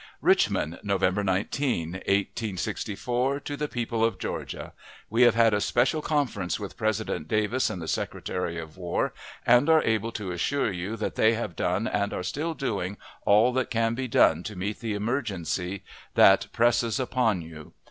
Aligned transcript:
Richmond, 0.21 0.79
November 0.81 1.23
19,1864. 1.23 3.43
To 3.43 3.55
the 3.55 3.67
People 3.67 4.03
of 4.03 4.17
Georgia: 4.17 4.73
We 5.11 5.21
have 5.21 5.35
had 5.35 5.53
a 5.53 5.61
special 5.61 6.01
conference 6.01 6.59
with 6.59 6.75
President 6.75 7.27
Davis 7.27 7.69
and 7.69 7.79
the 7.79 7.87
Secretary 7.87 8.57
of 8.57 8.77
War, 8.77 9.13
and 9.45 9.69
are 9.69 9.83
able 9.83 10.11
to 10.13 10.31
assure 10.31 10.71
you 10.71 10.95
that 10.95 11.13
they 11.17 11.35
have 11.35 11.55
done 11.55 11.85
and 11.85 12.13
are 12.13 12.23
still 12.23 12.55
doing 12.55 12.97
all 13.25 13.53
that 13.53 13.69
can 13.69 13.93
be 13.93 14.07
done 14.07 14.41
to 14.41 14.55
meet 14.55 14.79
the 14.79 14.95
emergency 14.95 15.83
that 16.15 16.47
presses 16.51 16.99
upon 16.99 17.43
you. 17.43 17.73